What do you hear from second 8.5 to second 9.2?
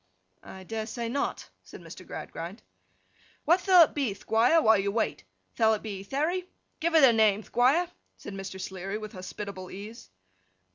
Sleary, with